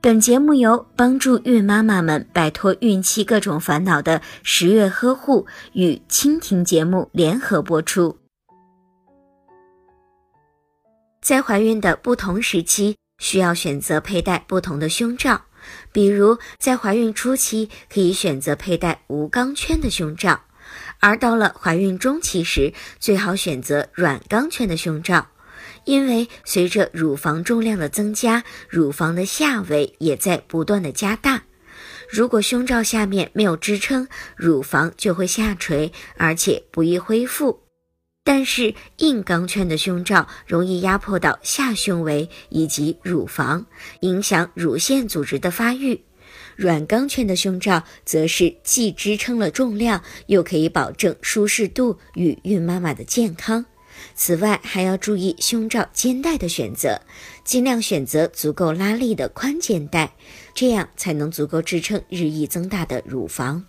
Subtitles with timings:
[0.00, 8.16] 本节目由帮助孕妈妈们摆脱孕期各种烦恼的十月呵护与蜻蜓节目联合播出。
[11.20, 15.42] 在怀孕的不同时期，需要选择佩戴不同的胸罩。
[15.90, 20.44] 比如，在怀孕初期，可以选择佩戴无钢圈的胸罩；
[21.00, 25.26] 而到了怀孕中期时，最好选择软钢圈的胸罩。
[25.84, 31.42] 因为随着乳房重量的增加，乳房的下围也在不断的加大。
[32.10, 37.60] 如果胸罩下面没有支撑，乳房就会下垂，而且不易恢复。
[38.24, 43.64] 但是硬钢圈的胸罩容易压迫到下胸围以及乳房，
[44.00, 45.98] 影响乳腺组织的发育。
[46.56, 53.64] 软钢圈的胸罩则是既支撑了重量，又可以保证舒适度与孕妈妈的健康。
[54.14, 57.00] 此外，还要注意胸罩肩带的选择，
[57.44, 60.12] 尽量选择足够拉力的宽肩带，
[60.54, 63.64] 这样才能足够支撑日益增大的乳房。